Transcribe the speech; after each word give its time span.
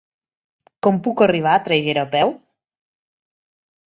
Com 0.85 0.95
puc 1.07 1.21
arribar 1.25 1.51
a 1.57 1.61
Traiguera 1.67 2.05
a 2.09 2.11
peu? 2.15 2.33